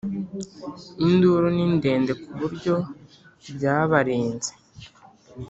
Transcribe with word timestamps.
Induru 1.05 1.47
ni 1.55 1.65
ndende 1.75 2.11
kuburyo 2.21 2.75
byabarenze 3.55 4.51